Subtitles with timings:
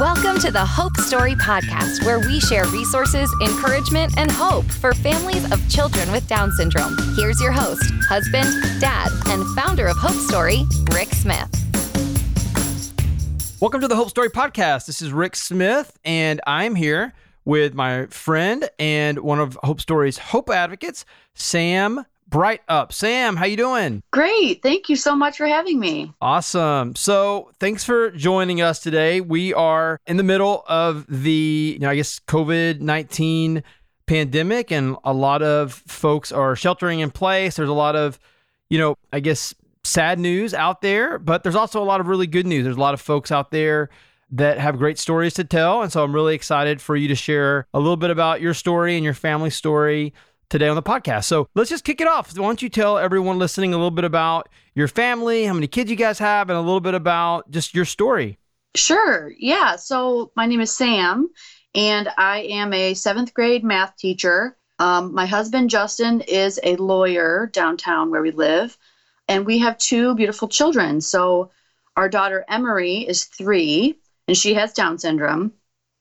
[0.00, 5.44] Welcome to the Hope Story Podcast, where we share resources, encouragement, and hope for families
[5.52, 6.96] of children with Down syndrome.
[7.16, 8.48] Here's your host, husband,
[8.80, 10.62] dad, and founder of Hope Story,
[10.94, 11.50] Rick Smith.
[13.60, 14.86] Welcome to the Hope Story Podcast.
[14.86, 17.12] This is Rick Smith, and I'm here
[17.44, 21.04] with my friend and one of Hope Story's hope advocates,
[21.34, 22.92] Sam Breithaupt.
[22.92, 24.02] Sam, how you doing?
[24.12, 24.62] Great.
[24.62, 26.12] Thank you so much for having me.
[26.20, 26.94] Awesome.
[26.94, 29.20] So, thanks for joining us today.
[29.20, 33.62] We are in the middle of the, you know, I guess COVID-19
[34.06, 37.56] pandemic and a lot of folks are sheltering in place.
[37.56, 38.18] There's a lot of,
[38.68, 42.26] you know, I guess sad news out there, but there's also a lot of really
[42.26, 42.64] good news.
[42.64, 43.90] There's a lot of folks out there
[44.32, 45.82] that have great stories to tell.
[45.82, 48.94] And so I'm really excited for you to share a little bit about your story
[48.94, 50.12] and your family story
[50.50, 51.24] today on the podcast.
[51.24, 52.36] So let's just kick it off.
[52.36, 55.90] Why don't you tell everyone listening a little bit about your family, how many kids
[55.90, 58.38] you guys have, and a little bit about just your story?
[58.74, 59.32] Sure.
[59.38, 59.76] Yeah.
[59.76, 61.30] So my name is Sam,
[61.74, 64.56] and I am a seventh grade math teacher.
[64.78, 68.76] Um, my husband, Justin, is a lawyer downtown where we live,
[69.28, 71.00] and we have two beautiful children.
[71.00, 71.50] So
[71.96, 75.52] our daughter, Emery, is three, and she has Down syndrome.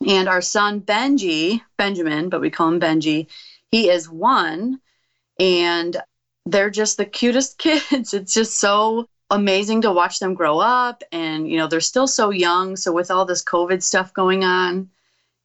[0.07, 3.27] And our son, Benji, Benjamin, but we call him Benji,
[3.71, 4.79] he is one
[5.39, 5.97] and
[6.45, 8.13] they're just the cutest kids.
[8.13, 12.31] It's just so amazing to watch them grow up and you know they're still so
[12.31, 14.89] young so with all this covid stuff going on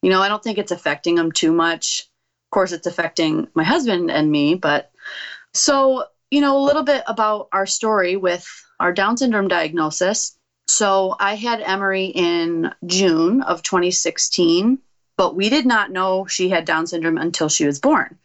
[0.01, 2.07] you know i don't think it's affecting them too much.
[2.47, 4.91] Of course it's affecting my husband and me but
[5.53, 8.47] so you know a little bit about our story with
[8.79, 10.35] our down syndrome diagnosis.
[10.67, 14.79] So i had emery in june of 2016
[15.17, 18.17] but we did not know she had Down syndrome until she was born.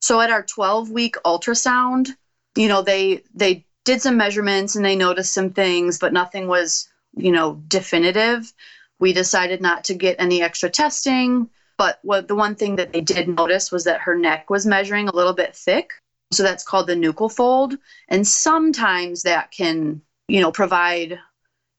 [0.00, 2.08] So at our 12 week ultrasound,
[2.56, 6.88] you know, they they did some measurements and they noticed some things, but nothing was,
[7.16, 8.52] you know, definitive.
[8.98, 11.48] We decided not to get any extra testing.
[11.78, 15.08] But what the one thing that they did notice was that her neck was measuring
[15.08, 15.92] a little bit thick.
[16.30, 17.76] So that's called the nuchal fold.
[18.08, 21.18] And sometimes that can, you know, provide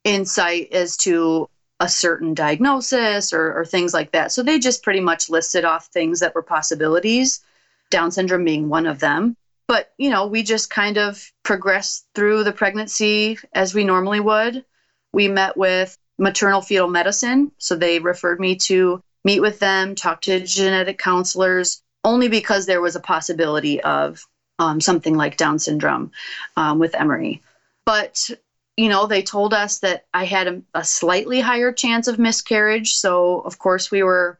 [0.04, 1.48] insight as to
[1.84, 4.32] a certain diagnosis or, or things like that.
[4.32, 7.42] So they just pretty much listed off things that were possibilities,
[7.90, 9.36] Down syndrome being one of them.
[9.68, 14.64] But, you know, we just kind of progressed through the pregnancy as we normally would.
[15.12, 17.52] We met with maternal fetal medicine.
[17.58, 22.82] So they referred me to meet with them, talk to genetic counselors, only because there
[22.82, 24.26] was a possibility of
[24.58, 26.12] um, something like Down syndrome
[26.56, 27.42] um, with Emery.
[27.86, 28.30] But
[28.78, 32.96] you know, they told us that I had a, a, slightly higher chance of miscarriage.
[32.96, 34.40] So, of course, we were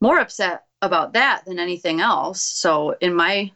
[0.00, 2.42] more upset about that than anything else.
[2.42, 3.52] So, in my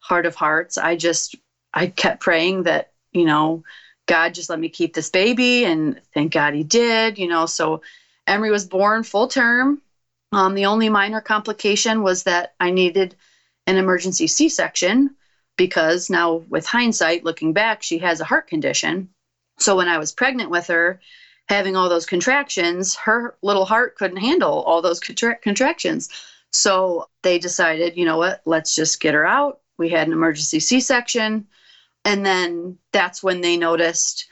[0.00, 1.36] heart of hearts, I just,
[1.72, 3.62] I kept praying that, you know,
[4.06, 5.64] God just let me keep this baby.
[5.64, 7.46] And thank God he did, you know.
[7.46, 7.80] So,
[8.26, 9.80] Emery was born full term.
[10.32, 13.16] Um, the only minor complication was that I needed
[13.66, 15.14] an emergency C section
[15.56, 19.08] because now, with hindsight, looking back, she has a heart condition
[19.62, 21.00] so when I was pregnant with her,
[21.48, 26.08] having all those contractions, her little heart couldn't handle all those contra- contractions.
[26.50, 29.60] So they decided, you know what, let's just get her out.
[29.78, 31.46] We had an emergency C section.
[32.04, 34.26] And then that's when they noticed,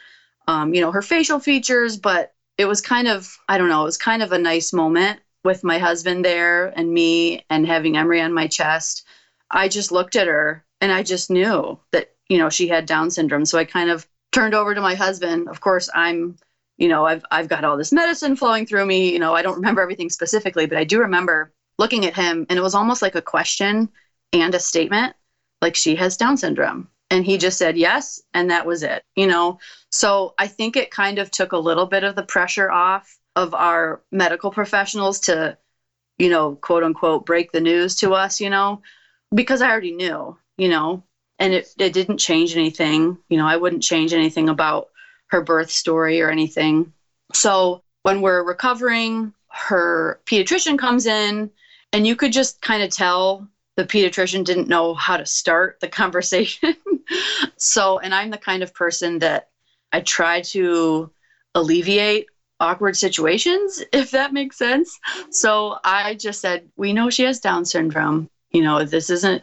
[0.47, 1.97] um, you know, her facial features.
[1.97, 5.19] But it was kind of, I don't know, it was kind of a nice moment
[5.43, 9.03] with my husband there and me and having Emery on my chest.
[9.49, 13.09] I just looked at her and I just knew that, you know, she had Down
[13.09, 13.45] syndrome.
[13.45, 15.47] So I kind of turned over to my husband.
[15.47, 16.37] Of course, I'm,
[16.77, 19.11] you know, I've I've got all this medicine flowing through me.
[19.11, 22.57] You know, I don't remember everything specifically, but I do remember looking at him and
[22.57, 23.89] it was almost like a question
[24.33, 25.15] and a statement,
[25.61, 26.87] like she has Down syndrome.
[27.09, 29.03] And he just said yes, and that was it.
[29.15, 29.59] You know,
[29.89, 33.53] so I think it kind of took a little bit of the pressure off of
[33.53, 35.57] our medical professionals to,
[36.17, 38.81] you know, quote unquote, break the news to us, you know,
[39.33, 41.03] because I already knew, you know,
[41.41, 43.17] and it, it didn't change anything.
[43.27, 44.89] You know, I wouldn't change anything about
[45.31, 46.93] her birth story or anything.
[47.33, 51.49] So when we're recovering, her pediatrician comes in,
[51.91, 55.87] and you could just kind of tell the pediatrician didn't know how to start the
[56.01, 56.75] conversation.
[57.57, 59.47] so, and I'm the kind of person that
[59.91, 61.09] I try to
[61.55, 62.27] alleviate
[62.59, 64.99] awkward situations, if that makes sense.
[65.31, 68.29] So I just said, We know she has Down syndrome.
[68.51, 69.41] You know, this isn't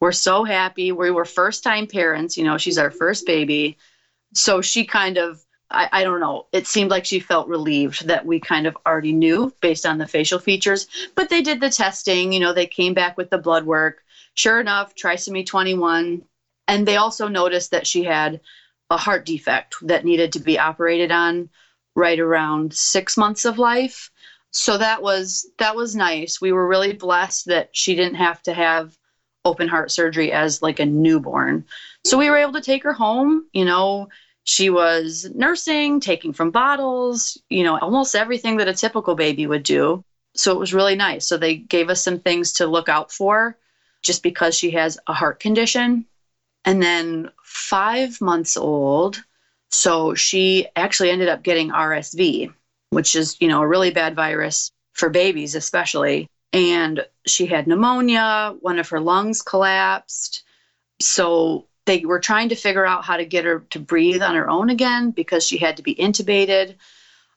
[0.00, 0.92] we're so happy.
[0.92, 3.76] We were first time parents, you know, she's our first baby.
[4.34, 8.26] So she kind of, I, I, don't know, it seemed like she felt relieved that
[8.26, 10.86] we kind of already knew based on the facial features.
[11.14, 14.02] But they did the testing, you know, they came back with the blood work.
[14.34, 16.22] Sure enough, trisomy 21.
[16.66, 18.40] And they also noticed that she had
[18.88, 21.50] a heart defect that needed to be operated on
[21.94, 24.10] right around six months of life.
[24.52, 26.40] So that was that was nice.
[26.40, 28.96] We were really blessed that she didn't have to have
[29.44, 31.64] open heart surgery as like a newborn.
[32.04, 34.08] So we were able to take her home, you know,
[34.44, 39.62] she was nursing, taking from bottles, you know, almost everything that a typical baby would
[39.62, 40.02] do.
[40.34, 41.26] So it was really nice.
[41.26, 43.56] So they gave us some things to look out for
[44.02, 46.06] just because she has a heart condition.
[46.64, 49.22] And then five months old,
[49.70, 52.52] so she actually ended up getting RSV,
[52.90, 56.28] which is, you know, a really bad virus for babies, especially.
[56.52, 60.42] And she had pneumonia, one of her lungs collapsed.
[61.00, 64.48] So they were trying to figure out how to get her to breathe on her
[64.48, 66.76] own again because she had to be intubated.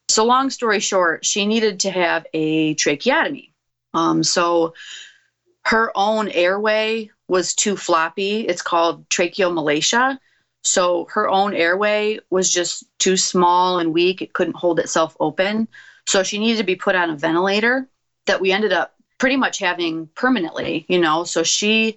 [0.08, 3.52] So, long story short, she needed to have a tracheotomy.
[3.94, 4.74] Um, so,
[5.64, 8.40] her own airway was too floppy.
[8.40, 10.18] It's called tracheomalacia.
[10.62, 14.20] So, her own airway was just too small and weak.
[14.22, 15.68] It couldn't hold itself open.
[16.06, 17.88] So, she needed to be put on a ventilator
[18.26, 18.93] that we ended up
[19.24, 21.24] pretty much having permanently, you know.
[21.24, 21.96] So, she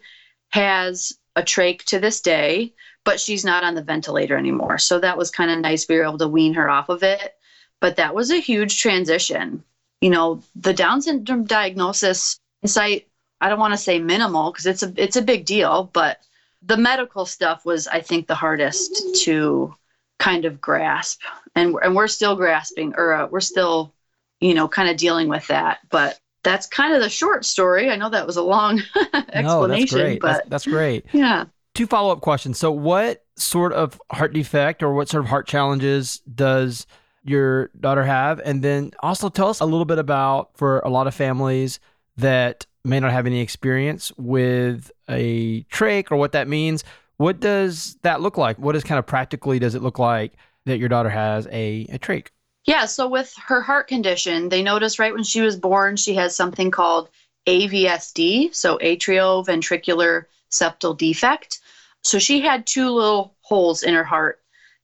[0.51, 4.77] has a trach to this day, but she's not on the ventilator anymore.
[4.77, 5.87] So that was kind of nice.
[5.89, 7.35] We were able to wean her off of it.
[7.81, 9.61] But that was a huge transition.
[10.01, 13.07] You know, the Down syndrome diagnosis insight,
[13.41, 16.21] I don't want to say minimal because it's a it's a big deal, but
[16.61, 19.75] the medical stuff was I think the hardest to
[20.17, 21.21] kind of grasp.
[21.55, 23.93] And and we're still grasping or uh, we're still
[24.39, 27.89] you know kind of dealing with that, but that's kind of the short story.
[27.89, 28.81] I know that was a long
[29.13, 30.21] explanation, no, that's great.
[30.21, 31.05] but that's, that's great.
[31.11, 31.45] Yeah.
[31.73, 32.57] Two follow up questions.
[32.57, 36.87] So, what sort of heart defect or what sort of heart challenges does
[37.23, 38.39] your daughter have?
[38.43, 41.79] And then also tell us a little bit about for a lot of families
[42.17, 46.83] that may not have any experience with a trach or what that means.
[47.17, 48.57] What does that look like?
[48.57, 50.33] What is kind of practically does it look like
[50.65, 52.27] that your daughter has a, a trach?
[52.67, 56.35] Yeah, so with her heart condition, they noticed right when she was born, she has
[56.35, 57.07] something called
[57.47, 61.59] AVSD, so atrioventricular septal defect.
[62.03, 64.39] So she had two little holes in her heart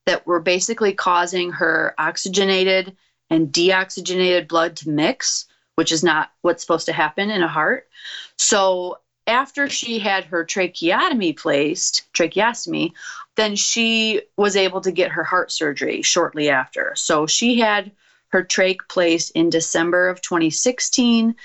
[0.05, 2.93] that were basically causing her oxygenated
[3.29, 5.45] and deoxygenated blood to mix,
[5.75, 7.87] which is not what's supposed to happen in a heart.
[8.37, 8.97] So
[9.27, 12.91] after she had her tracheotomy placed, tracheostomy,
[13.35, 16.93] then she was able to get her heart surgery shortly after.
[16.95, 17.91] So she had
[18.29, 21.35] her trach placed in December of 2016.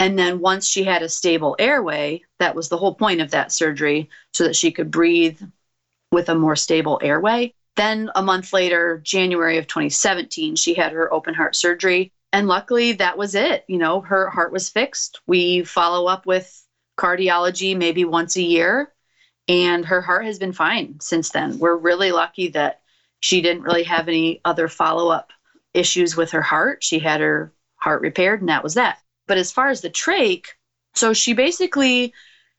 [0.00, 3.52] And then once she had a stable airway, that was the whole point of that
[3.52, 5.40] surgery, so that she could breathe
[6.12, 7.52] with a more stable airway.
[7.76, 12.12] Then a month later, January of 2017, she had her open heart surgery.
[12.32, 13.64] And luckily, that was it.
[13.68, 15.20] You know, her heart was fixed.
[15.26, 16.64] We follow up with
[16.96, 18.92] cardiology maybe once a year
[19.48, 21.58] and her heart has been fine since then.
[21.58, 22.80] We're really lucky that
[23.20, 25.32] she didn't really have any other follow up
[25.74, 26.84] issues with her heart.
[26.84, 28.98] She had her heart repaired, and that was that.
[29.26, 30.46] But as far as the trach,
[30.94, 32.12] so she basically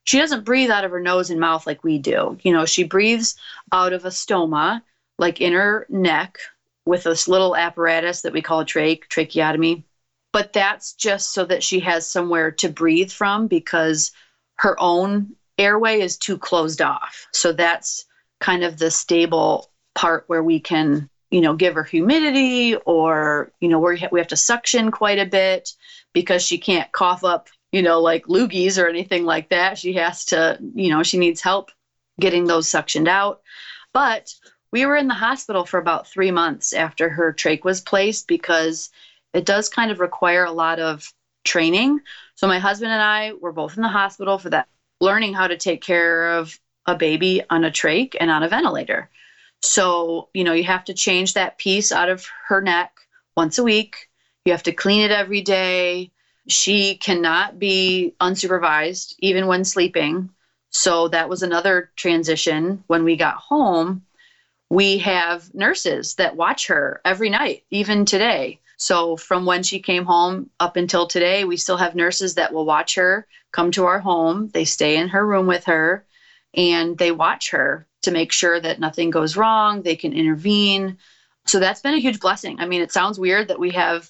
[0.06, 2.38] she doesn't breathe out of her nose and mouth like we do.
[2.42, 3.36] You know, she breathes
[3.72, 4.82] out of a stoma,
[5.18, 6.40] like in her neck,
[6.86, 9.84] with this little apparatus that we call a trach, tracheotomy.
[10.32, 14.12] But that's just so that she has somewhere to breathe from because
[14.56, 17.28] her own airway is too closed off.
[17.34, 18.06] So that's
[18.40, 23.68] kind of the stable part where we can, you know, give her humidity or, you
[23.68, 25.74] know, where we have to suction quite a bit
[26.14, 29.78] because she can't cough up, you know, like loogies or anything like that.
[29.78, 31.72] She has to, you know, she needs help
[32.20, 33.42] getting those suctioned out.
[33.94, 34.34] But
[34.72, 38.90] we were in the hospital for about three months after her trach was placed because
[39.34, 41.12] it does kind of require a lot of
[41.44, 42.00] training.
[42.36, 44.68] So my husband and I were both in the hospital for that
[45.00, 49.10] learning how to take care of a baby on a trach and on a ventilator.
[49.62, 52.92] So, you know, you have to change that piece out of her neck
[53.36, 54.10] once a week.
[54.46, 56.12] You have to clean it every day.
[56.48, 60.30] She cannot be unsupervised even when sleeping.
[60.72, 64.02] So that was another transition when we got home.
[64.70, 68.60] We have nurses that watch her every night, even today.
[68.80, 72.66] So from when she came home up until today, we still have nurses that will
[72.66, 74.50] watch her come to our home.
[74.54, 76.06] They stay in her room with her
[76.54, 79.82] and they watch her to make sure that nothing goes wrong.
[79.82, 80.98] They can intervene.
[81.46, 82.58] So that's been a huge blessing.
[82.60, 84.10] I mean, it sounds weird that we have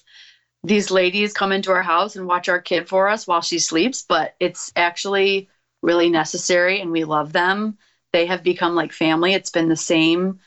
[0.62, 4.04] these ladies come into our house and watch our kid for us while she sleeps,
[4.06, 5.48] but it's actually
[5.82, 7.76] really necessary and we love them.
[8.12, 9.34] They have become like family.
[9.34, 10.38] It's been the same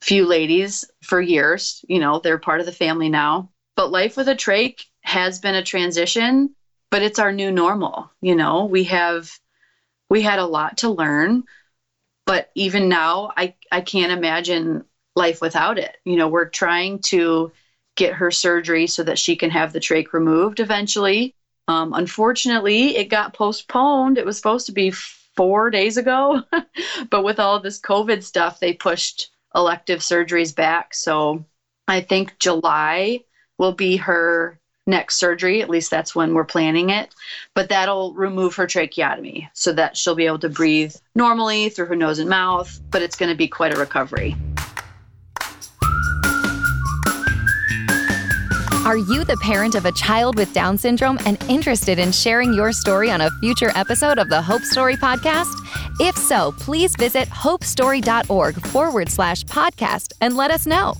[0.00, 1.84] few ladies for years.
[1.86, 3.50] You know, they're part of the family now.
[3.78, 6.52] But life with a trach has been a transition,
[6.90, 8.10] but it's our new normal.
[8.20, 9.30] You know, we have
[10.10, 11.44] we had a lot to learn,
[12.26, 15.96] but even now I I can't imagine life without it.
[16.04, 17.52] You know, we're trying to
[17.94, 21.36] get her surgery so that she can have the trach removed eventually.
[21.68, 24.18] Um, unfortunately, it got postponed.
[24.18, 26.42] It was supposed to be four days ago,
[27.10, 30.94] but with all this COVID stuff, they pushed elective surgeries back.
[30.94, 31.44] So
[31.86, 33.20] I think July
[33.58, 35.60] will be her next surgery.
[35.62, 37.14] At least that's when we're planning it.
[37.54, 41.96] But that'll remove her tracheotomy so that she'll be able to breathe normally through her
[41.96, 42.80] nose and mouth.
[42.90, 44.36] But it's going to be quite a recovery.
[48.86, 52.72] Are you the parent of a child with Down syndrome and interested in sharing your
[52.72, 55.52] story on a future episode of the Hope Story podcast?
[56.00, 60.94] If so, please visit hopestory.org forward slash podcast and let us know.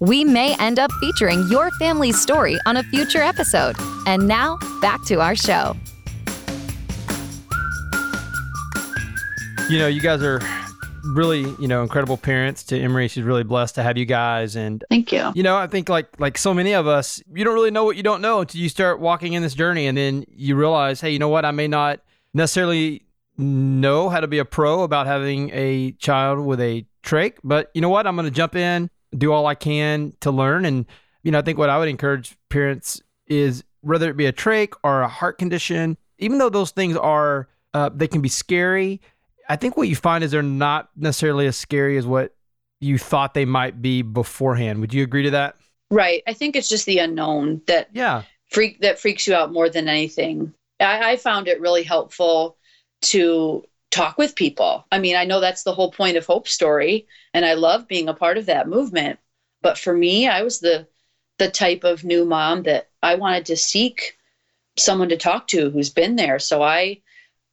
[0.00, 3.76] We may end up featuring your family's story on a future episode.
[4.06, 5.76] And now, back to our show.
[9.68, 10.40] You know, you guys are
[11.04, 13.08] really, you know, incredible parents to Emery.
[13.08, 14.56] She's really blessed to have you guys.
[14.56, 15.30] And thank you.
[15.34, 17.96] You know, I think like like so many of us, you don't really know what
[17.96, 21.10] you don't know until you start walking in this journey, and then you realize, hey,
[21.10, 21.44] you know what?
[21.44, 22.00] I may not
[22.34, 23.06] necessarily
[23.38, 27.80] know how to be a pro about having a child with a trach, but you
[27.80, 28.06] know what?
[28.06, 30.86] I'm going to jump in, do all I can to learn, and
[31.22, 34.74] you know, I think what I would encourage parents is whether it be a trach
[34.82, 39.00] or a heart condition, even though those things are uh, they can be scary
[39.50, 42.32] I think what you find is they're not necessarily as scary as what
[42.78, 44.80] you thought they might be beforehand.
[44.80, 45.56] Would you agree to that?
[45.90, 46.22] Right.
[46.28, 49.88] I think it's just the unknown that yeah freak that freaks you out more than
[49.88, 50.54] anything.
[50.78, 52.58] I, I found it really helpful
[53.02, 54.86] to talk with people.
[54.92, 58.08] I mean, I know that's the whole point of Hope Story, and I love being
[58.08, 59.18] a part of that movement.
[59.62, 60.86] But for me, I was the
[61.38, 64.18] the type of new mom that I wanted to seek
[64.76, 66.38] someone to talk to who's been there.
[66.38, 67.00] So I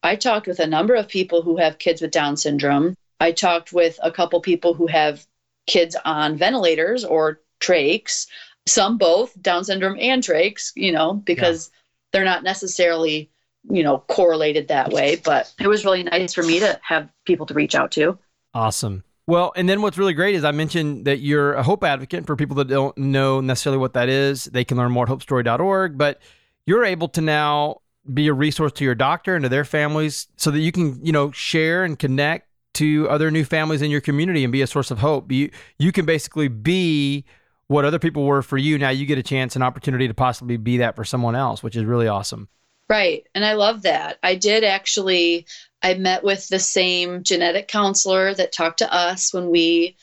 [0.03, 2.95] I talked with a number of people who have kids with Down syndrome.
[3.19, 5.25] I talked with a couple people who have
[5.65, 8.27] kids on ventilators or trachs,
[8.65, 11.77] some both Down syndrome and trachs, you know, because yeah.
[12.11, 13.29] they're not necessarily,
[13.69, 15.17] you know, correlated that way.
[15.17, 18.17] But it was really nice for me to have people to reach out to.
[18.53, 19.03] Awesome.
[19.27, 22.37] Well, and then what's really great is I mentioned that you're a hope advocate for
[22.37, 24.45] people that don't know necessarily what that is.
[24.45, 26.21] They can learn more at hopestory.org, but
[26.65, 27.81] you're able to now
[28.13, 31.11] be a resource to your doctor and to their families so that you can, you
[31.11, 34.91] know, share and connect to other new families in your community and be a source
[34.91, 35.31] of hope.
[35.31, 37.25] You you can basically be
[37.67, 38.77] what other people were for you.
[38.77, 41.75] Now you get a chance and opportunity to possibly be that for someone else, which
[41.75, 42.47] is really awesome.
[42.89, 43.25] Right.
[43.35, 44.17] And I love that.
[44.23, 45.45] I did actually
[45.81, 49.95] I met with the same genetic counselor that talked to us when we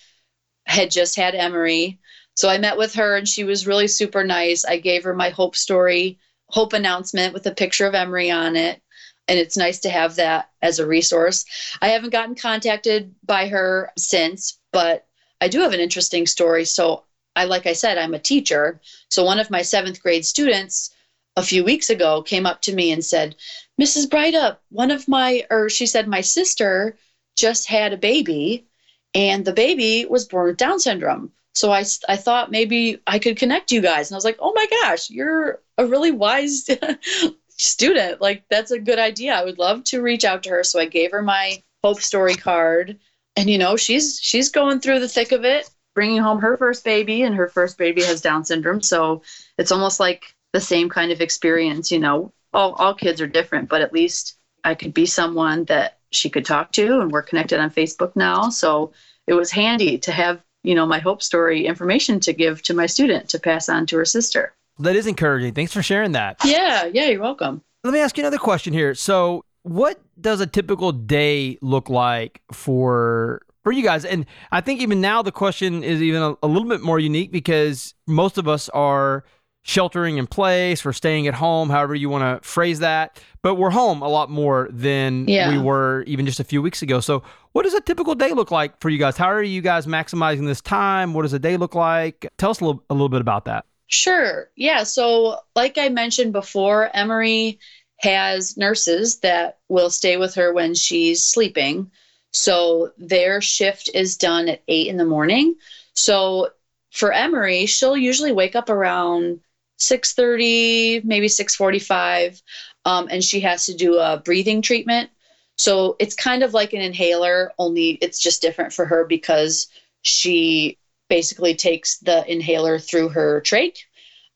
[0.67, 1.99] had just had Emery.
[2.37, 4.65] So I met with her and she was really super nice.
[4.65, 8.81] I gave her my hope story Hope announcement with a picture of Emery on it.
[9.27, 11.45] And it's nice to have that as a resource.
[11.81, 15.07] I haven't gotten contacted by her since, but
[15.41, 16.65] I do have an interesting story.
[16.65, 18.81] So, I, like I said, I'm a teacher.
[19.11, 20.94] So, one of my seventh grade students
[21.37, 23.37] a few weeks ago came up to me and said,
[23.81, 24.07] Mrs.
[24.07, 26.97] Breithaupt, one of my, or she said, my sister
[27.37, 28.67] just had a baby
[29.15, 31.33] and the baby was born with Down syndrome.
[31.55, 34.11] So I, I thought maybe I could connect you guys.
[34.11, 36.69] And I was like, oh my gosh, you're a really wise
[37.49, 38.21] student.
[38.21, 39.35] Like, that's a good idea.
[39.35, 40.65] I would love to reach out to her.
[40.65, 42.99] So I gave her my Hope Story card.
[43.37, 46.85] And, you know, she's she's going through the thick of it, bringing home her first
[46.85, 48.83] baby, and her first baby has Down syndrome.
[48.83, 49.23] So
[49.59, 52.33] it's almost like the same kind of experience, you know.
[52.55, 56.45] All, all kids are different, but at least I could be someone that she could
[56.45, 58.49] talk to, and we're connected on Facebook now.
[58.49, 58.93] So
[59.27, 62.87] it was handy to have you know my hope story information to give to my
[62.87, 64.55] student to pass on to her sister.
[64.79, 65.55] That is encouraging.
[65.55, 66.37] Thanks for sharing that.
[66.45, 67.63] Yeah yeah you're welcome.
[67.83, 68.95] Let me ask you another question here.
[68.95, 74.05] So what does a typical day look like for for you guys?
[74.05, 77.33] And i think even now the question is even a, a little bit more unique
[77.33, 79.25] because most of us are
[79.65, 83.21] sheltering in place, we're staying at home, however you want to phrase that.
[83.43, 85.51] But we're home a lot more than yeah.
[85.51, 87.01] we were even just a few weeks ago.
[87.01, 89.17] So, what does a typical day look like for you guys?
[89.17, 91.15] How are you guys maximizing this time?
[91.15, 92.31] What does a day look like?
[92.39, 93.65] Tell us a little, a little bit about that.
[93.87, 94.51] Sure.
[94.57, 94.85] Yeah.
[94.85, 97.59] So, like I mentioned before, Emery
[97.99, 101.91] has nurses that will stay with her when she's sleeping.
[102.33, 105.55] So, their shift is done at eight in the morning.
[105.95, 106.51] So,
[106.91, 109.41] for Emery, she'll usually wake up around
[109.79, 112.43] 6.30 maybe 6.45
[112.85, 115.11] um, and she has to do a breathing treatment.
[115.57, 119.69] So it's kind of like an inhaler only it's just different for her because
[120.03, 120.79] she
[121.09, 123.79] basically takes the inhaler through her trach.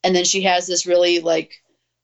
[0.03, 1.61] And then she has this really like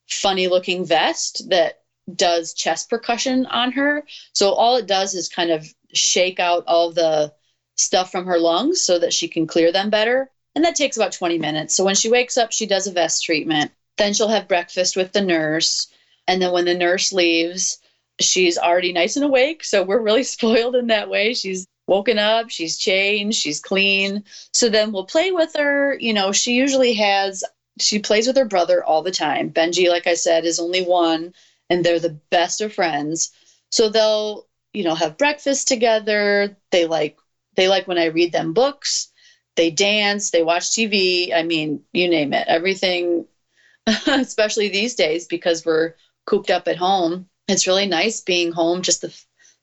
[0.09, 1.79] funny looking vest that
[2.13, 4.03] does chest percussion on her.
[4.33, 7.33] So all it does is kind of shake out all the
[7.77, 11.11] stuff from her lungs so that she can clear them better And that takes about
[11.11, 11.75] 20 minutes.
[11.75, 13.71] So when she wakes up, she does a vest treatment.
[13.97, 15.87] Then she'll have breakfast with the nurse.
[16.27, 17.77] And then when the nurse leaves,
[18.19, 19.63] she's already nice and awake.
[19.63, 21.33] So we're really spoiled in that way.
[21.33, 24.23] She's woken up, she's changed, she's clean.
[24.53, 25.97] So then we'll play with her.
[25.99, 27.43] You know, she usually has,
[27.79, 29.51] she plays with her brother all the time.
[29.51, 31.33] Benji, like I said, is only one,
[31.69, 33.31] and they're the best of friends.
[33.71, 36.57] So they'll, you know, have breakfast together.
[36.71, 37.17] They like,
[37.55, 39.11] they like when I read them books.
[39.55, 41.33] They dance, they watch TV.
[41.33, 42.47] I mean, you name it.
[42.47, 43.25] Everything,
[44.07, 45.91] especially these days because we're
[46.25, 47.27] cooped up at home.
[47.47, 49.15] It's really nice being home, just the,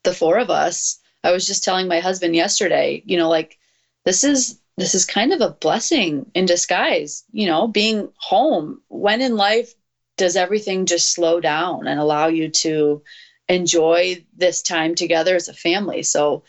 [0.03, 3.57] the four of us I was just telling my husband yesterday, you know, like
[4.05, 8.81] this is this is kind of a blessing in disguise, you know, being home.
[8.89, 9.73] When in life
[10.17, 13.01] does everything just slow down and allow you to
[13.47, 16.01] enjoy this time together as a family?
[16.03, 16.41] So,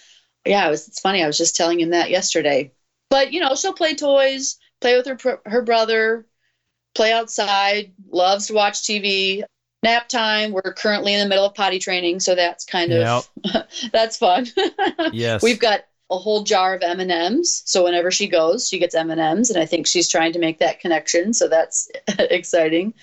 [0.45, 1.23] yeah, it was, it's funny.
[1.23, 2.71] I was just telling him that yesterday.
[3.15, 6.27] But you know, she'll play toys, play with her her brother,
[6.97, 9.45] play outside, loves to watch TV
[9.85, 10.51] nap time.
[10.51, 13.69] We're currently in the middle of potty training, so that's kind of yep.
[13.93, 14.49] that's fun.
[15.13, 17.63] yes, we've got a whole jar of M and M's.
[17.67, 20.41] So whenever she goes, she gets M and M's, and I think she's trying to
[20.41, 21.33] make that connection.
[21.35, 22.95] So that's exciting.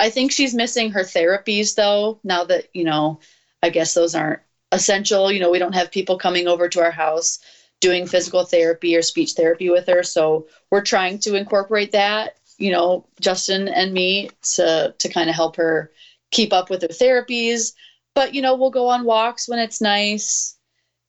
[0.00, 2.20] I think she's missing her therapies though.
[2.24, 3.20] Now that you know,
[3.62, 4.40] I guess those aren't
[4.72, 5.30] essential.
[5.30, 7.38] You know, we don't have people coming over to our house
[7.80, 10.02] doing physical therapy or speech therapy with her.
[10.02, 12.36] So we're trying to incorporate that.
[12.58, 15.92] You know, Justin and me to to kind of help her
[16.30, 17.72] keep up with her therapies.
[18.14, 20.56] But, you know, we'll go on walks when it's nice.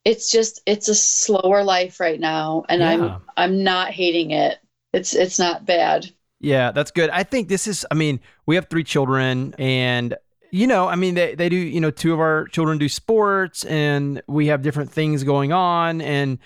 [0.06, 2.90] It's just it's a slower life right now and yeah.
[2.90, 4.60] I'm I'm not hating it.
[4.94, 6.06] It's it's not bad.
[6.40, 7.10] Yeah, that's good.
[7.10, 10.16] I think this is I mean, we have three children and
[10.52, 13.66] you know, I mean, they, they do, you know, two of our children do sports
[13.66, 16.02] and we have different things going on.
[16.02, 16.40] And,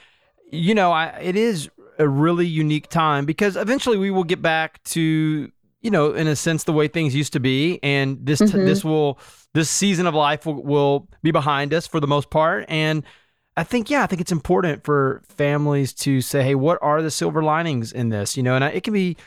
[0.54, 1.70] you know, I, it is
[2.00, 5.52] a really unique time because eventually we will get back to
[5.84, 8.58] you know, in a sense, the way things used to be, and this mm-hmm.
[8.66, 9.20] this will
[9.54, 13.04] this season of life will, will be behind us for the most part, and
[13.58, 17.12] I think yeah, I think it's important for families to say, hey, what are the
[17.12, 18.38] silver linings in this?
[18.38, 19.18] You know, and it can be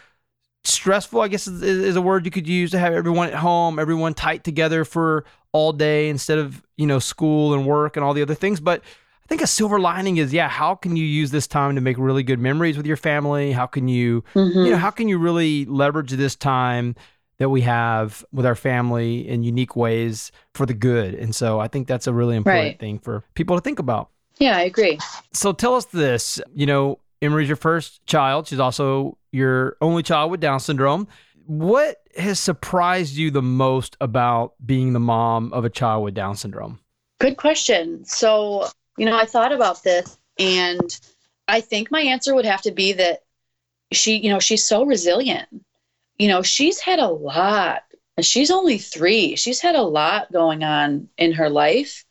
[0.65, 3.79] stressful, I guess is, is a word you could use to have everyone at home,
[3.79, 8.15] everyone tight together for all day instead of you know school and work and all
[8.15, 8.83] the other things, but
[9.27, 11.99] I think a silver lining is, yeah, how can you use this time to make
[11.99, 13.51] really good memories with your family?
[13.51, 14.57] How can you, mm-hmm.
[14.57, 16.95] you know, how can you really leverage this time
[17.39, 21.15] that we have with our family in unique ways for the good?
[21.15, 22.79] And so I think that's a really important right.
[22.79, 24.11] thing for people to think about.
[24.39, 24.97] Yeah, I agree.
[25.33, 28.47] So tell us this, you know, Emery's your first child.
[28.47, 31.09] She's also your only child with Down syndrome.
[31.47, 36.37] What has surprised you the most about being the mom of a child with Down
[36.37, 36.79] syndrome?
[37.19, 38.05] Good question.
[38.05, 41.01] So you know, I thought about this and
[41.49, 43.23] I think my answer would have to be that
[43.93, 45.49] she, you know, she's so resilient.
[46.19, 47.83] You know, she's had a lot.
[48.21, 49.37] She's only three.
[49.37, 52.05] She's had a lot going on in her life,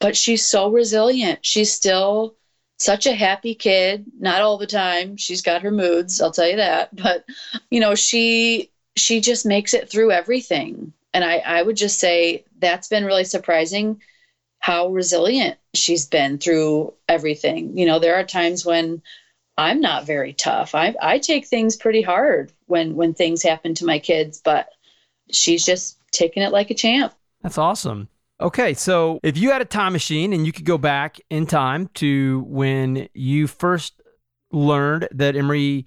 [0.00, 1.38] but she's so resilient.
[1.42, 2.36] She's still
[2.78, 4.04] such a happy kid.
[4.18, 5.16] Not all the time.
[5.16, 6.94] She's got her moods, I'll tell you that.
[7.02, 7.24] But,
[7.70, 10.92] you know, she she just makes it through everything.
[11.12, 14.00] And I, I would just say that's been really surprising
[14.64, 17.76] how resilient she's been through everything.
[17.76, 19.02] You know, there are times when
[19.58, 20.74] I'm not very tough.
[20.74, 24.70] I I take things pretty hard when when things happen to my kids, but
[25.30, 27.12] she's just taking it like a champ.
[27.42, 28.08] That's awesome.
[28.40, 31.90] Okay, so if you had a time machine and you could go back in time
[31.96, 34.00] to when you first
[34.50, 35.84] learned that Emery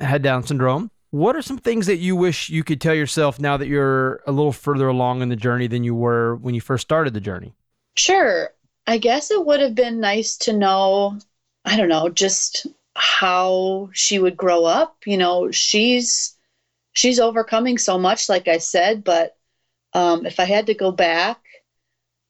[0.00, 3.56] had Down syndrome, what are some things that you wish you could tell yourself now
[3.56, 6.82] that you're a little further along in the journey than you were when you first
[6.82, 7.54] started the journey?
[7.98, 8.50] Sure.
[8.86, 11.18] I guess it would have been nice to know,
[11.64, 14.96] I don't know, just how she would grow up.
[15.06, 16.32] You know, she's
[16.94, 19.36] she's overcoming so much, like I said, but
[19.94, 21.38] um, if I had to go back,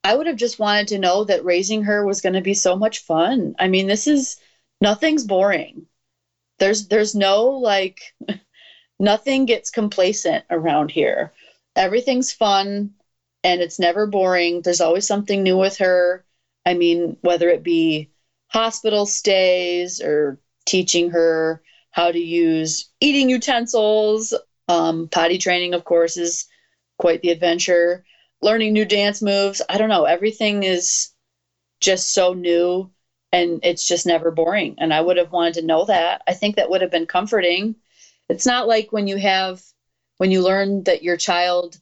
[0.03, 2.75] I would have just wanted to know that raising her was going to be so
[2.75, 3.55] much fun.
[3.59, 4.37] I mean, this is
[4.81, 5.87] nothing's boring.
[6.59, 8.13] There's there's no like
[8.99, 11.31] nothing gets complacent around here.
[11.75, 12.93] Everything's fun
[13.47, 14.61] and it's never boring.
[14.61, 16.21] There's always something new with her.
[16.65, 18.09] I mean, whether it be
[18.49, 24.33] hospital stays or teaching her how to use eating utensils,
[24.67, 26.45] um, potty training, of course, is
[26.97, 28.03] quite the adventure.
[28.41, 29.61] Learning new dance moves.
[29.69, 30.03] I don't know.
[30.03, 31.07] Everything is
[31.79, 32.91] just so new
[33.31, 34.75] and it's just never boring.
[34.77, 36.21] And I would have wanted to know that.
[36.27, 37.77] I think that would have been comforting.
[38.27, 39.61] It's not like when you have,
[40.17, 41.79] when you learn that your child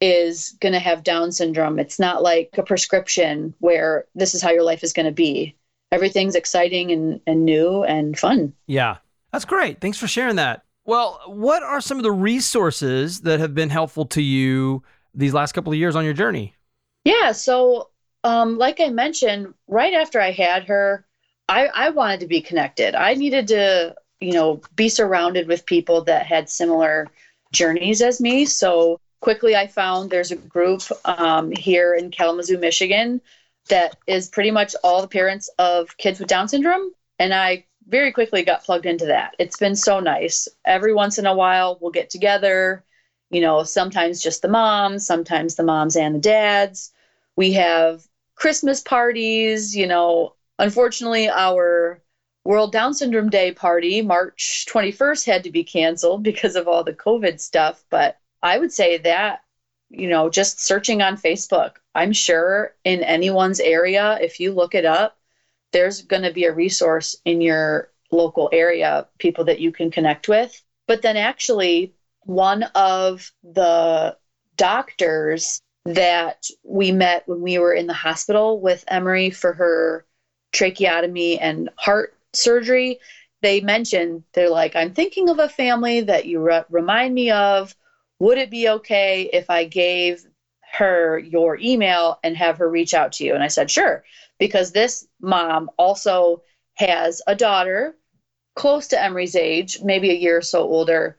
[0.00, 1.78] is going to have Down syndrome.
[1.78, 5.56] It's not like a prescription where this is how your life is going to be.
[5.92, 8.52] Everything's exciting and, and new and fun.
[8.66, 8.98] Yeah.
[9.32, 9.80] That's great.
[9.80, 10.64] Thanks for sharing that.
[10.84, 14.82] Well, what are some of the resources that have been helpful to you
[15.14, 16.54] these last couple of years on your journey?
[17.04, 17.32] Yeah.
[17.32, 17.90] So,
[18.24, 21.06] um, like I mentioned, right after I had her,
[21.48, 22.94] I, I wanted to be connected.
[22.94, 27.08] I needed to, you know, be surrounded with people that had similar
[27.52, 28.46] journeys as me.
[28.46, 33.20] So quickly I found there's a group um, here in Kalamazoo, Michigan
[33.68, 36.90] that is pretty much all the parents of kids with Down syndrome.
[37.18, 39.34] And I very quickly got plugged into that.
[39.38, 40.48] It's been so nice.
[40.64, 42.84] Every once in a while, we'll get together,
[43.30, 46.92] you know, sometimes just the moms, sometimes the moms and the dads.
[47.36, 52.02] We have Christmas parties, you know, Unfortunately, our
[52.44, 56.92] World Down Syndrome Day party, March 21st, had to be canceled because of all the
[56.92, 57.82] COVID stuff.
[57.88, 59.42] But I would say that,
[59.90, 64.84] you know, just searching on Facebook, I'm sure in anyone's area, if you look it
[64.84, 65.16] up,
[65.72, 70.28] there's going to be a resource in your local area, people that you can connect
[70.28, 70.62] with.
[70.86, 74.16] But then actually, one of the
[74.56, 80.04] doctors that we met when we were in the hospital with Emery for her
[80.52, 82.98] tracheotomy and heart surgery,
[83.42, 87.74] they mentioned they're like, I'm thinking of a family that you re- remind me of.
[88.20, 90.24] Would it be okay if I gave
[90.72, 93.34] her your email and have her reach out to you?
[93.34, 94.04] And I said, sure,
[94.38, 96.42] because this mom also
[96.74, 97.96] has a daughter
[98.54, 101.18] close to Emery's age, maybe a year or so older,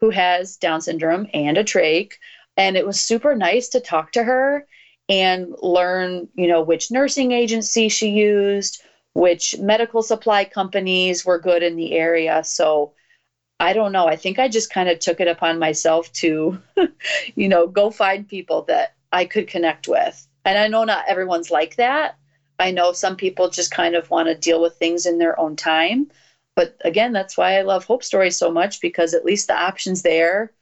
[0.00, 2.12] who has Down syndrome and a trach.
[2.56, 4.66] And it was super nice to talk to her
[5.08, 8.82] and learn, you know, which nursing agency she used,
[9.12, 12.42] which medical supply companies were good in the area.
[12.44, 12.92] So
[13.60, 14.06] I don't know.
[14.06, 16.58] I think I just kind of took it upon myself to,
[17.34, 20.26] you know, go find people that I could connect with.
[20.44, 22.16] And I know not everyone's like that.
[22.58, 25.56] I know some people just kind of want to deal with things in their own
[25.56, 26.10] time.
[26.56, 30.02] But again, that's why I love Hope Stories so much because at least the option's
[30.02, 30.52] there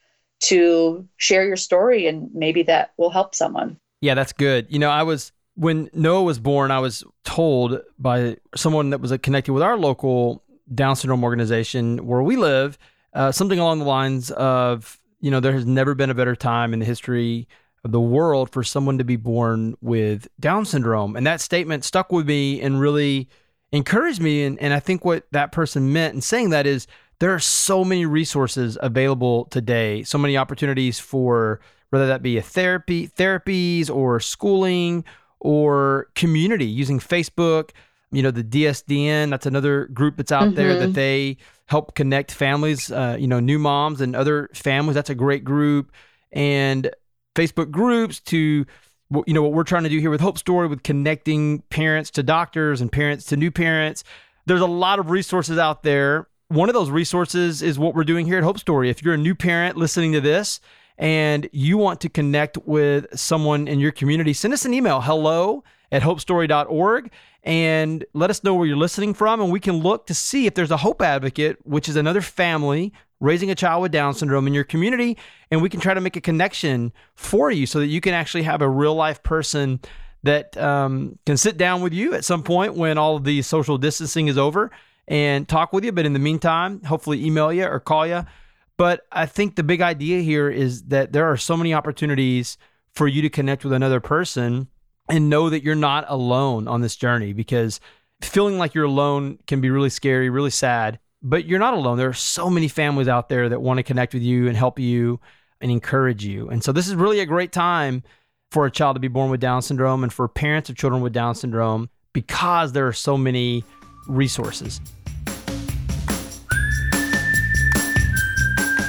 [0.40, 3.78] to share your story and maybe that will help someone.
[4.02, 4.66] Yeah, that's good.
[4.68, 9.16] You know, I was when Noah was born, I was told by someone that was
[9.22, 10.42] connected with our local
[10.74, 12.78] Down syndrome organization where we live,
[13.12, 16.72] uh, something along the lines of, you know, there has never been a better time
[16.72, 17.48] in the history
[17.84, 21.16] of the world for someone to be born with Down syndrome.
[21.16, 23.28] And that statement stuck with me and really
[23.72, 24.44] encouraged me.
[24.44, 26.86] And, and I think what that person meant in saying that is
[27.20, 32.42] there are so many resources available today, so many opportunities for whether that be a
[32.42, 35.04] therapy, therapies or schooling
[35.40, 37.70] or community using Facebook.
[38.12, 40.54] You know, the DSDN, that's another group that's out mm-hmm.
[40.54, 40.92] there that mm-hmm.
[40.92, 44.94] they help connect families, uh, you know, new moms and other families.
[44.94, 45.92] That's a great group.
[46.32, 46.90] And
[47.34, 48.64] Facebook groups to,
[49.26, 52.22] you know, what we're trying to do here with Hope Story with connecting parents to
[52.22, 54.04] doctors and parents to new parents.
[54.46, 56.28] There's a lot of resources out there.
[56.48, 58.88] One of those resources is what we're doing here at Hope Story.
[58.88, 60.60] If you're a new parent listening to this
[60.96, 65.64] and you want to connect with someone in your community, send us an email hello
[65.90, 67.10] at hopestory.org
[67.46, 69.40] and let us know where you're listening from.
[69.40, 72.92] And we can look to see if there's a Hope Advocate, which is another family
[73.20, 75.16] raising a child with Down syndrome in your community.
[75.50, 78.42] And we can try to make a connection for you so that you can actually
[78.42, 79.80] have a real life person
[80.24, 83.78] that um, can sit down with you at some point when all of the social
[83.78, 84.70] distancing is over
[85.08, 85.92] and talk with you.
[85.92, 88.26] But in the meantime, hopefully email you or call you
[88.76, 92.58] but I think the big idea here is that there are so many opportunities
[92.92, 94.68] for you to connect with another person
[95.08, 97.80] and know that you're not alone on this journey because
[98.20, 101.98] feeling like you're alone can be really scary, really sad, but you're not alone.
[101.98, 104.78] There are so many families out there that want to connect with you and help
[104.78, 105.20] you
[105.60, 106.48] and encourage you.
[106.48, 108.02] And so this is really a great time
[108.50, 111.12] for a child to be born with Down syndrome and for parents of children with
[111.12, 113.64] Down syndrome because there are so many
[114.06, 114.80] resources.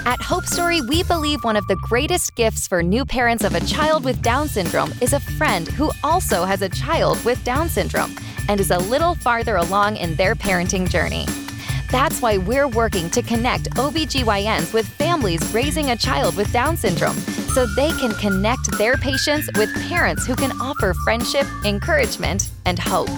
[0.07, 3.59] At Hope Story, we believe one of the greatest gifts for new parents of a
[3.59, 8.15] child with Down syndrome is a friend who also has a child with Down syndrome
[8.47, 11.25] and is a little farther along in their parenting journey.
[11.91, 17.17] That's why we're working to connect OBGYNs with families raising a child with Down syndrome
[17.53, 23.09] so they can connect their patients with parents who can offer friendship, encouragement, and hope.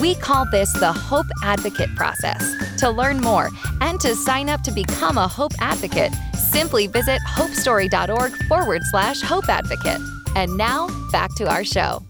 [0.00, 2.78] We call this the Hope Advocate process.
[2.78, 8.32] To learn more and to sign up to become a Hope Advocate, simply visit hopestory.org
[8.44, 10.00] forward slash Hope Advocate.
[10.36, 12.02] And now, back to our show.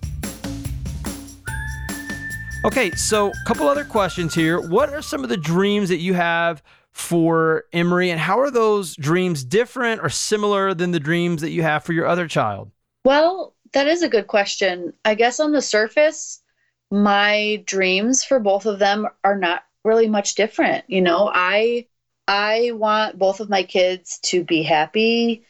[2.64, 4.60] Okay, so a couple other questions here.
[4.60, 8.94] What are some of the dreams that you have for Emery, and how are those
[8.96, 12.70] dreams different or similar than the dreams that you have for your other child?
[13.04, 14.92] Well, that is a good question.
[15.04, 16.42] I guess on the surface,
[16.90, 20.84] my dreams for both of them are not really much different.
[20.88, 21.86] You know, I
[22.28, 25.44] I want both of my kids to be happy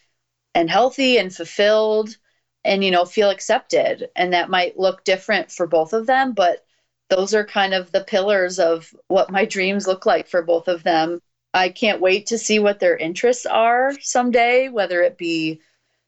[0.55, 2.15] and healthy and fulfilled
[2.63, 4.09] and you know feel accepted.
[4.15, 6.65] And that might look different for both of them but
[7.09, 10.83] those are kind of the pillars of what my dreams look like for both of
[10.83, 11.21] them.
[11.53, 15.61] I can't wait to see what their interests are someday whether it be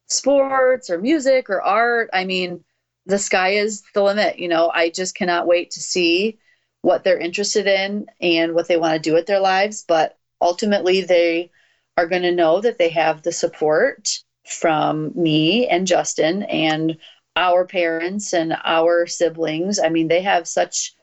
[0.07, 2.09] sports or music or art.
[2.13, 2.63] I mean
[3.05, 4.71] the sky is the limit you know?
[4.73, 6.39] I just cannot wait to see
[6.83, 11.01] what they're interested in and what they want to do with their lives but ultimately
[11.01, 11.49] they
[11.97, 16.97] are going to know that they have the support from me and Justin and
[17.35, 19.79] our parents and our siblings.
[19.79, 20.93] I mean, they have such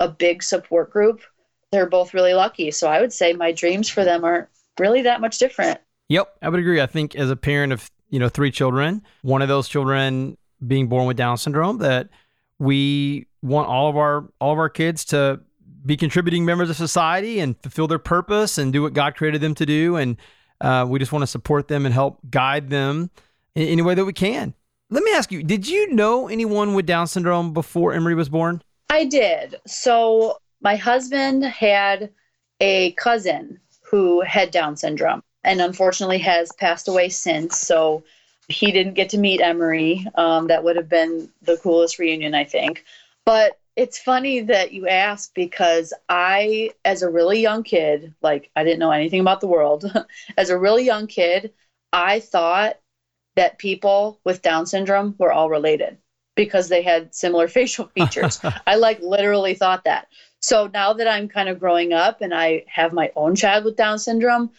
[0.00, 1.22] a big support group.
[1.72, 2.70] They're both really lucky.
[2.70, 4.48] So I would say my dreams for them aren't
[4.78, 5.80] really that much different.
[6.08, 6.80] Yep, I would agree.
[6.80, 10.88] I think as a parent of, you know, three children, one of those children being
[10.88, 12.08] born with Down syndrome that
[12.58, 15.40] we want all of our all of our kids to
[15.86, 19.54] be contributing members of society and fulfill their purpose and do what God created them
[19.54, 20.16] to do and
[20.60, 23.10] uh, we just want to support them and help guide them
[23.54, 24.54] in any way that we can.
[24.90, 28.62] Let me ask you, did you know anyone with Down syndrome before Emery was born?
[28.90, 29.56] I did.
[29.66, 32.10] So my husband had
[32.60, 37.58] a cousin who had Down syndrome and unfortunately has passed away since.
[37.58, 38.02] So
[38.48, 40.06] he didn't get to meet Emery.
[40.14, 42.84] Um, that would have been the coolest reunion, I think.
[43.28, 48.64] But it's funny that you ask because I, as a really young kid, like I
[48.64, 49.84] didn't know anything about the world.
[50.38, 51.52] as a really young kid,
[51.92, 52.78] I thought
[53.36, 55.98] that people with Down syndrome were all related
[56.36, 58.40] because they had similar facial features.
[58.66, 60.08] I like literally thought that.
[60.40, 63.76] So now that I'm kind of growing up and I have my own child with
[63.76, 64.52] Down syndrome,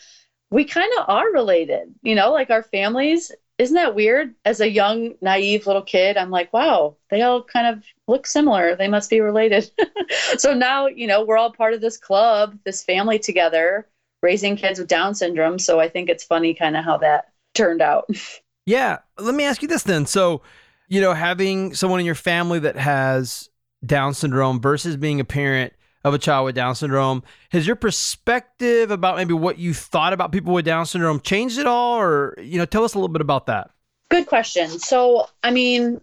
[0.52, 1.96] we kind of are related.
[2.04, 4.34] You know, like our families isn't that weird?
[4.46, 8.76] As a young, naive little kid, I'm like, wow, they all kind of look similar.
[8.76, 9.70] They must be related.
[10.38, 13.86] so now, you know, we're all part of this club, this family together,
[14.24, 15.60] raising kids with Down syndrome.
[15.60, 18.10] So I think it's funny kind of how that turned out.
[18.66, 19.00] Yeah.
[19.18, 20.06] Let me ask you this then.
[20.06, 20.44] So,
[20.90, 23.50] you know, having someone in your family that has
[23.84, 27.24] Down syndrome versus being a parent of a child with Down syndrome.
[27.52, 31.68] Has your perspective about maybe what you thought about people with Down syndrome changed at
[31.68, 32.00] all?
[32.00, 33.72] Or, you know, tell us a little bit about that.
[34.10, 34.70] Good question.
[34.80, 36.02] So, I mean,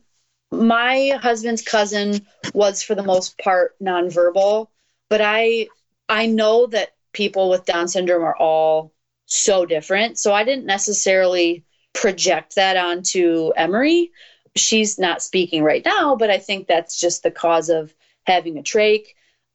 [0.53, 4.69] my husband's cousin was for the most part nonverbal,
[5.09, 5.69] but I
[6.09, 8.93] I know that people with Down syndrome are all
[9.27, 10.19] so different.
[10.19, 14.13] So I didn't necessarily project that onto Emery.
[14.55, 17.93] She's not speaking right now, but I think that's just the cause of
[18.25, 19.07] having a trach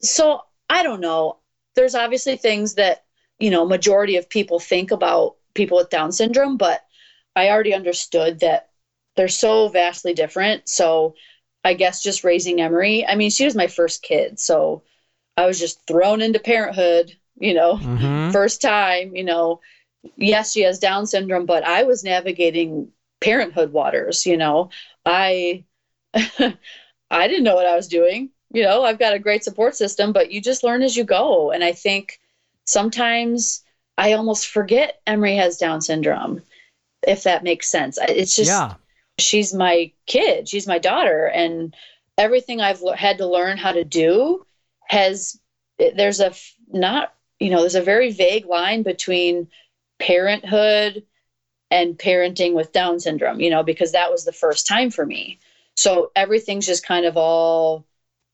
[0.02, 1.38] so I don't know.
[1.76, 3.04] There's obviously things that,
[3.40, 6.82] you know, majority of people think about people with Down syndrome, but
[7.36, 8.70] I already understood that
[9.16, 10.68] they're so vastly different.
[10.68, 11.16] So
[11.64, 14.40] I guess just raising Emery, I mean, she was my first kid.
[14.40, 14.84] So
[15.38, 18.32] I was just thrown into parenthood, you know, mm-hmm.
[18.32, 19.62] first time, you know.
[20.16, 24.72] Yes, she has Down syndrome, but I was navigating parenthood waters, you know.
[25.06, 25.66] I
[26.14, 30.12] I didn't know what I was doing you know, I've got a great support system,
[30.14, 31.52] but you just learn as you go.
[31.52, 32.20] And I think
[32.66, 33.64] sometimes
[33.98, 36.42] I almost forget Emery has Down syndrome,
[37.08, 37.98] if that makes sense.
[38.02, 38.76] It's just, yeah.
[39.20, 41.28] she's my kid, she's my daughter.
[41.28, 41.76] And
[42.18, 44.46] everything I've had to learn how to do
[44.88, 45.40] has,
[45.78, 46.34] there's a
[46.70, 49.48] not, you know, there's a very vague line between
[50.00, 51.04] parenthood
[51.70, 55.40] and parenting with Down syndrome, you know, because that was the first time for me.
[55.78, 57.86] So everything's just kind of all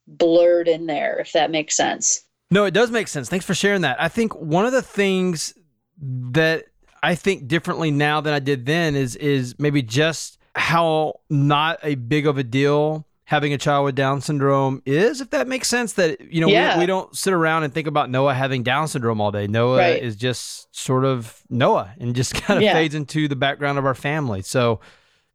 [0.07, 2.23] blurred in there, if that makes sense.
[2.49, 3.29] No, it does make sense.
[3.29, 4.01] Thanks for sharing that.
[4.01, 5.53] I think one of the things
[5.99, 6.65] that
[7.03, 11.95] I think differently now than I did then is is maybe just how not a
[11.95, 15.93] big of a deal having a child with Down syndrome is, if that makes sense.
[15.93, 16.77] That you know yeah.
[16.77, 19.47] we, we, don't sit around and think about Noah having Down syndrome all day.
[19.47, 20.01] Noah right.
[20.01, 22.73] is just sort of Noah and just kind of yeah.
[22.73, 24.41] fades into the background of our family.
[24.41, 24.79] So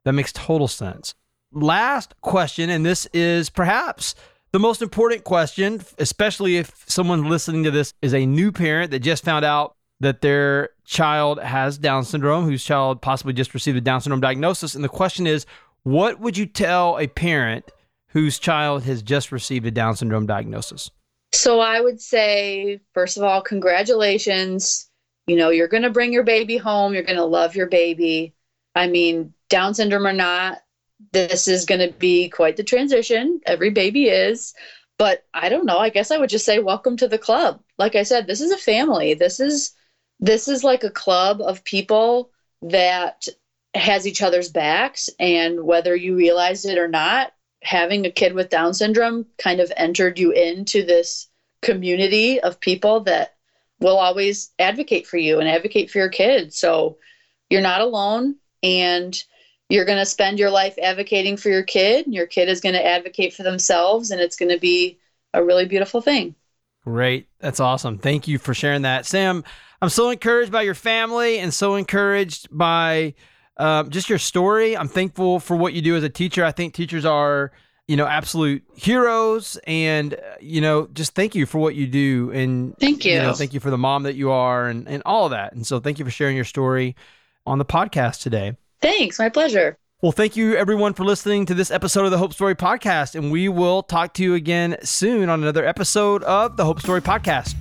[0.05, 1.15] that makes total sense.
[1.53, 4.15] Last question, and this is perhaps
[4.53, 9.01] the most important question, especially if someone listening to this is a new parent that
[9.01, 13.81] just found out that their child has Down syndrome, whose child possibly just received a
[13.81, 14.75] Down syndrome diagnosis.
[14.75, 15.47] And the question is,
[15.85, 17.71] what would you tell a parent
[18.09, 20.91] whose child has just received a Down syndrome diagnosis?
[21.33, 24.91] So I would say, first of all, congratulations.
[25.27, 28.35] You know, you're going to bring your baby home, you're going to love your baby.
[28.75, 30.59] I mean, Down syndrome or not,
[31.13, 33.41] this is going to be quite the transition.
[33.47, 34.55] Every baby is.
[34.99, 35.79] But I don't know.
[35.79, 37.61] I guess I would just say welcome to the club.
[37.79, 39.15] Like I said, this is a family.
[39.15, 39.73] This is
[40.21, 42.31] this is like a club of people
[42.63, 43.27] that
[43.75, 48.49] has each other's backs and whether you realize it or not, having a kid with
[48.49, 51.27] down syndrome kind of entered you into this
[51.63, 53.35] community of people that
[53.81, 56.57] will always advocate for you and advocate for your kids.
[56.59, 56.99] So
[57.51, 59.21] you're not alone and
[59.69, 62.07] you're going to spend your life advocating for your kid.
[62.07, 64.99] Your kid is going to advocate for themselves and it's going to be
[65.33, 66.35] a really beautiful thing.
[66.85, 67.29] Great.
[67.39, 67.99] That's awesome.
[67.99, 69.07] Thank you for sharing that.
[69.07, 69.45] Sam,
[69.81, 73.15] I'm so encouraged by your family and so encouraged by
[73.57, 74.77] um, just your story.
[74.77, 76.45] I'm thankful for what you do as a teacher.
[76.45, 77.53] I think teachers are,
[77.87, 79.59] you know, absolute heroes.
[79.67, 82.31] And, uh, you know, just thank you for what you do.
[82.33, 83.15] And thank you.
[83.15, 85.53] you know, thank you for the mom that you are and, and all of that.
[85.53, 86.97] And so thank you for sharing your story
[87.47, 88.57] on the podcast today.
[88.83, 89.19] Thanks.
[89.19, 89.79] My pleasure.
[90.03, 93.15] Well, thank you everyone for listening to this episode of the Hope Story Podcast.
[93.15, 97.01] And we will talk to you again soon on another episode of the Hope Story
[97.01, 97.55] Podcast.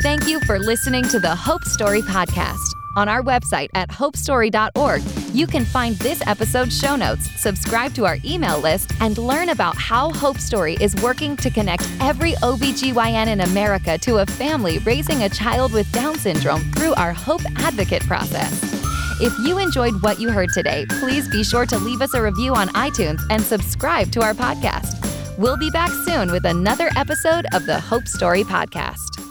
[0.00, 2.77] Thank you for listening to the Hope Story Podcast.
[2.96, 8.18] On our website at hopestory.org, you can find this episode's show notes, subscribe to our
[8.24, 13.40] email list, and learn about how Hope Story is working to connect every OBGYN in
[13.42, 18.68] America to a family raising a child with Down syndrome through our Hope Advocate process.
[19.20, 22.54] If you enjoyed what you heard today, please be sure to leave us a review
[22.54, 25.04] on iTunes and subscribe to our podcast.
[25.36, 29.27] We'll be back soon with another episode of the Hope Story Podcast.